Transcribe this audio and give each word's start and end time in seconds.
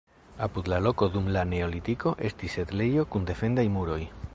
Apud 0.45 0.71
la 0.71 0.79
loko 0.85 1.09
dum 1.17 1.29
la 1.37 1.43
neolitiko 1.51 2.15
estis 2.31 2.59
setlejo 2.61 3.09
kun 3.15 3.33
defendaj 3.33 3.71
muroj. 3.77 4.05